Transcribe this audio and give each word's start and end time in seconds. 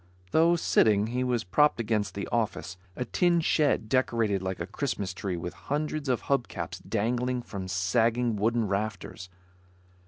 Though 0.31 0.55
sitting, 0.55 1.05
he 1.13 1.23
was 1.23 1.43
propped 1.43 1.79
against 1.79 2.15
the 2.15 2.27
office; 2.31 2.75
a 2.95 3.05
tin 3.05 3.39
shed 3.39 3.87
decorated 3.87 4.41
like 4.41 4.59
a 4.59 4.65
Christmas 4.65 5.13
tree 5.13 5.37
with 5.37 5.53
hundreds 5.69 6.09
of 6.09 6.21
hub 6.21 6.47
caps 6.47 6.79
dangling 6.79 7.43
from 7.43 7.67
sagging 7.67 8.35
wooden 8.35 8.67
rafters. 8.67 9.29